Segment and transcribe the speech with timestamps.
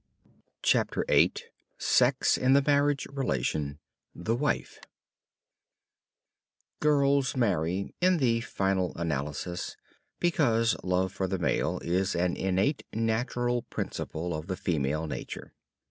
[0.63, 1.33] CHAPTER VIII
[1.77, 3.77] SEX IN THE MARRIAGE RELATION
[4.15, 4.79] THE WIFE
[6.79, 9.77] Girls marry, in the final analysis,
[10.19, 15.53] because love for the male is an innate natural principle of the female nature.